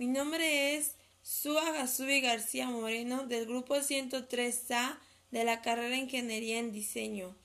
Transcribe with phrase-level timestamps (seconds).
[0.00, 4.98] Mi nombre es Sua García Moreno del grupo 103A
[5.30, 7.36] de la carrera Ingeniería en Diseño.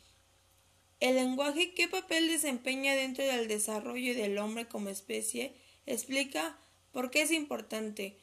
[1.01, 5.53] El lenguaje, ¿qué papel desempeña dentro del desarrollo del hombre como especie?
[5.85, 6.57] Explica
[6.93, 8.15] por qué es importante.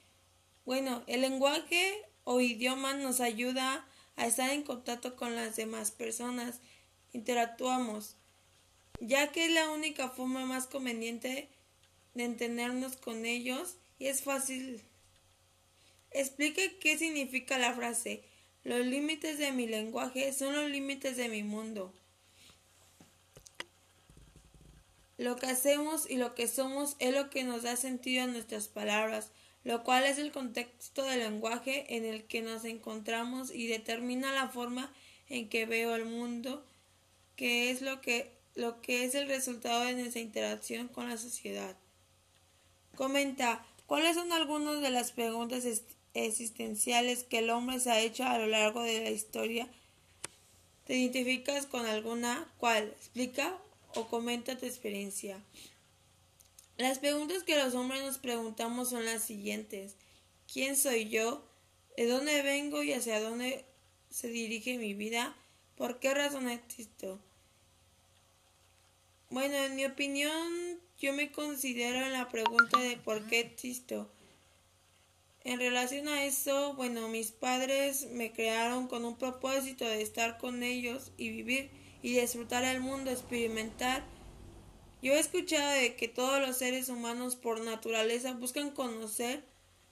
[0.65, 3.87] Bueno, el lenguaje o idioma nos ayuda
[4.17, 6.61] a estar en contacto con las demás personas,
[7.13, 8.17] interactuamos,
[8.99, 11.51] ya que es la única forma más conveniente
[12.15, 13.77] de entendernos con ellos
[14.09, 14.83] es fácil.
[16.11, 18.23] Explica qué significa la frase.
[18.65, 21.93] Los límites de mi lenguaje son los límites de mi mundo.
[25.19, 28.69] Lo que hacemos y lo que somos es lo que nos da sentido a nuestras
[28.69, 29.31] palabras,
[29.65, 34.49] lo cual es el contexto del lenguaje en el que nos encontramos y determina la
[34.49, 34.93] forma
[35.29, 36.65] en que veo el mundo,
[37.37, 41.77] que es lo que, lo que es el resultado de nuestra interacción con la sociedad.
[42.97, 45.67] Comenta, ¿cuáles son algunas de las preguntas
[46.15, 49.69] existenciales que el hombre se ha hecho a lo largo de la historia?
[50.87, 52.51] ¿Te identificas con alguna?
[52.57, 52.85] ¿Cuál?
[52.89, 53.55] Explica
[53.95, 55.45] o comenta tu experiencia.
[56.79, 59.97] Las preguntas que los hombres nos preguntamos son las siguientes.
[60.51, 61.47] ¿Quién soy yo?
[61.95, 63.67] ¿De dónde vengo y hacia dónde
[64.09, 65.37] se dirige mi vida?
[65.77, 67.21] ¿Por qué razón existo?
[69.33, 74.09] Bueno, en mi opinión, yo me considero en la pregunta de por qué existo.
[75.43, 80.63] En relación a eso, bueno, mis padres me crearon con un propósito de estar con
[80.63, 81.71] ellos y vivir
[82.03, 84.05] y disfrutar el mundo, experimentar
[85.03, 89.45] yo he escuchado de que todos los seres humanos por naturaleza buscan conocer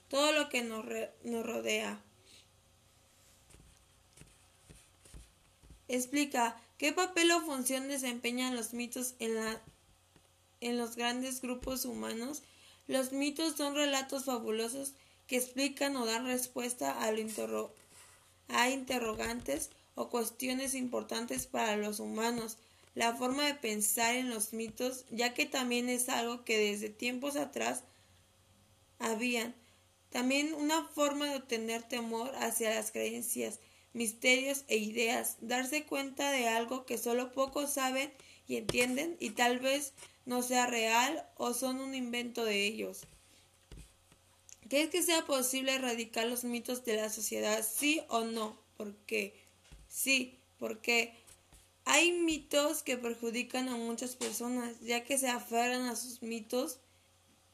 [0.08, 0.84] todo lo que nos,
[1.24, 2.00] nos rodea.
[5.88, 9.60] Explica qué papel o función desempeñan los mitos en, la,
[10.62, 12.42] en los grandes grupos humanos.
[12.86, 14.94] Los mitos son relatos fabulosos
[15.26, 17.20] que explican o dan respuesta a, lo
[18.70, 22.56] interrogantes o cuestiones importantes para los humanos
[22.94, 27.36] la forma de pensar en los mitos, ya que también es algo que desde tiempos
[27.36, 27.82] atrás
[28.98, 29.54] habían.
[30.08, 33.60] También una forma de obtener temor hacia las creencias,
[33.92, 38.12] misterios e ideas, darse cuenta de algo que solo pocos saben
[38.46, 39.92] y entienden y tal vez
[40.26, 43.02] no sea real o son un invento de ellos.
[44.68, 47.66] ¿Crees que sea posible erradicar los mitos de la sociedad?
[47.68, 48.56] Sí o no.
[48.76, 49.34] ¿Por qué?
[49.88, 51.12] Sí, porque
[51.84, 56.78] hay mitos que perjudican a muchas personas, ya que se aferran a sus mitos,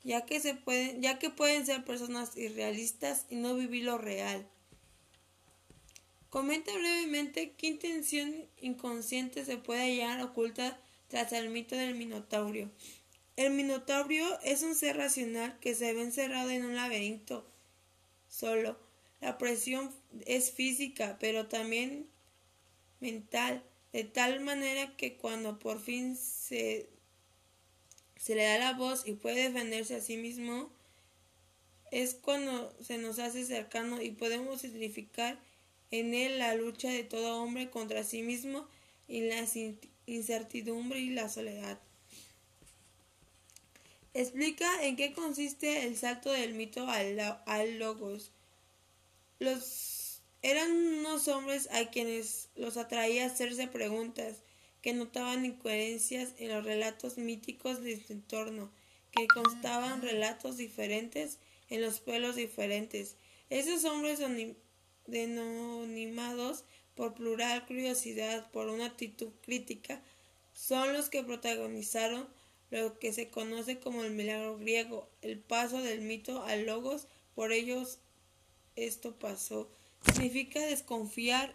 [0.05, 4.47] ya que se pueden, ya que pueden ser personas irrealistas y no vivir lo real.
[6.37, 8.31] Comenta brevemente qué intención
[8.61, 12.71] inconsciente se puede hallar oculta tras el mito del Minotaurio.
[13.37, 17.47] El Minotaurio es un ser racional que se ve encerrado en un laberinto
[18.29, 18.79] solo.
[19.23, 19.91] La presión
[20.27, 22.07] es física, pero también
[23.01, 23.63] mental
[23.95, 26.87] de tal manera que cuando por fin se,
[28.19, 30.71] se le da la voz y puede defenderse a sí mismo,
[31.91, 35.41] es cuando se nos hace cercano y podemos significar
[35.91, 38.67] en él la lucha de todo hombre contra sí mismo
[39.09, 39.47] y la
[40.07, 41.79] incertidumbre y la soledad.
[44.15, 48.31] Explica en qué consiste el salto del mito al, al logos.
[49.39, 49.97] Los
[50.43, 54.37] eran unos hombres a quienes los atraía hacerse preguntas,
[54.81, 58.71] que notaban incoherencias en los relatos míticos de su entorno,
[59.11, 63.17] que constaban relatos diferentes en los pueblos diferentes.
[63.51, 64.21] Esos hombres
[65.07, 70.03] denominados por plural curiosidad, por una actitud crítica,
[70.53, 72.27] son los que protagonizaron
[72.71, 77.53] lo que se conoce como el milagro griego, el paso del mito al logos, por
[77.53, 77.99] ellos
[78.75, 79.69] esto pasó.
[80.05, 81.55] Significa desconfiar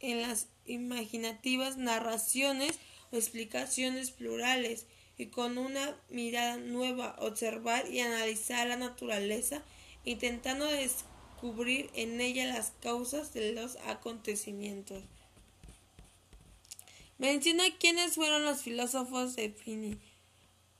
[0.00, 2.78] en las imaginativas narraciones
[3.10, 9.62] o explicaciones plurales y con una mirada nueva observar y analizar la naturaleza
[10.04, 11.13] intentando descubrir
[11.94, 15.02] en ella las causas de los acontecimientos.
[17.18, 19.98] Menciona quiénes fueron los filósofos de Fini.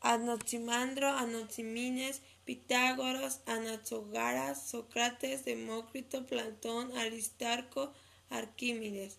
[0.01, 7.93] Anaximandro, Anaximines, Pitágoras, Anaxagoras, Sócrates, Demócrito, Platón, Aristarco,
[8.31, 9.19] Arquímedes.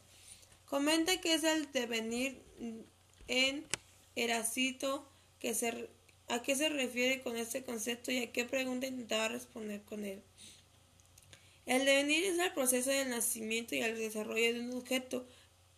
[0.66, 2.42] Comenta que es el devenir
[3.28, 3.66] en
[4.16, 5.08] Heracito,
[5.40, 5.90] que se,
[6.28, 10.24] a qué se refiere con este concepto y a qué pregunta intentaba responder con él.
[11.66, 15.26] El devenir es el proceso del nacimiento y el desarrollo de un objeto,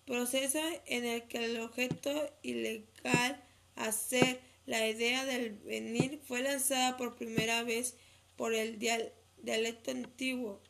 [0.05, 3.43] proceso en el que el objeto ilegal
[3.75, 7.95] a ser la idea del venir fue lanzada por primera vez
[8.35, 10.61] por el dialecto antiguo.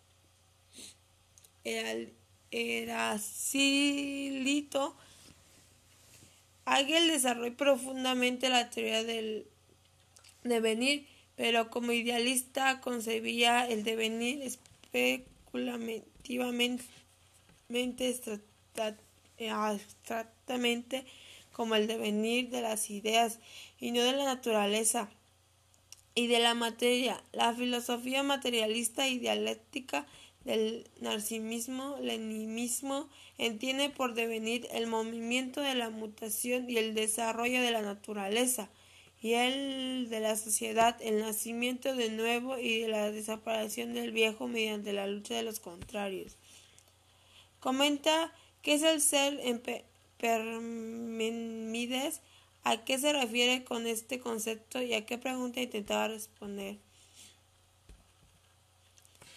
[1.64, 2.14] El
[2.52, 3.66] Eracilito
[6.66, 9.48] Hegel desarrolló profundamente la teoría del
[10.44, 14.58] devenir, pero como idealista concebía el devenir
[14.98, 16.84] especulativamente,
[19.50, 21.06] abstractamente,
[21.52, 23.40] como el devenir de las ideas
[23.80, 25.10] y no de la naturaleza
[26.14, 27.24] y de la materia.
[27.32, 30.06] La filosofía materialista y dialéctica
[30.46, 37.72] del narcisismo, leninismo, entiende por devenir el movimiento de la mutación y el desarrollo de
[37.72, 38.70] la naturaleza,
[39.22, 44.94] y el de la sociedad, el nacimiento de nuevo y la desaparición del viejo mediante
[44.94, 46.38] la lucha de los contrarios.
[47.60, 48.32] Comenta
[48.62, 49.62] qué es el ser en
[50.18, 52.22] Permemides,
[52.64, 56.78] a qué se refiere con este concepto y a qué pregunta intentaba responder.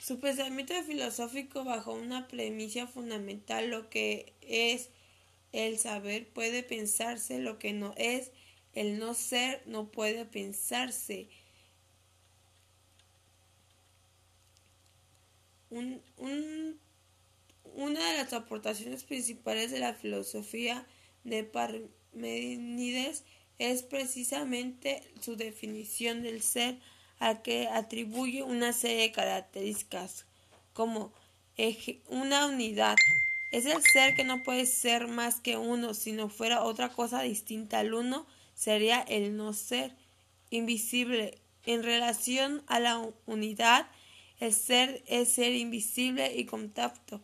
[0.02, 4.88] Su pensamiento filosófico bajo una premisa fundamental, lo que es
[5.52, 8.30] el saber puede pensarse, lo que no es,
[8.74, 11.28] el no ser no puede pensarse.
[17.74, 20.84] una de las aportaciones principales de la filosofía
[21.22, 23.22] de Parmenides
[23.58, 26.80] es precisamente su definición del ser
[27.20, 30.26] al que atribuye una serie de características
[30.72, 31.12] como
[32.08, 32.96] una unidad.
[33.52, 37.20] Es el ser que no puede ser más que uno, si no fuera otra cosa
[37.22, 38.26] distinta al uno,
[38.60, 39.96] sería el no ser
[40.50, 41.38] invisible.
[41.64, 43.86] En relación a la unidad,
[44.38, 47.22] el ser es ser invisible y contacto.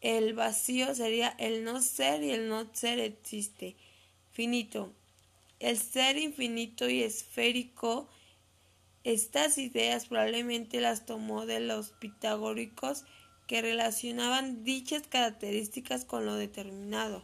[0.00, 3.76] El vacío sería el no ser y el no ser existe.
[4.32, 4.92] Finito.
[5.60, 8.08] El ser infinito y esférico
[9.04, 13.04] estas ideas probablemente las tomó de los pitagóricos
[13.46, 17.22] que relacionaban dichas características con lo determinado.